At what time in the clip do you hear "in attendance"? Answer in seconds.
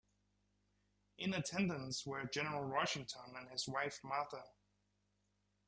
1.19-2.07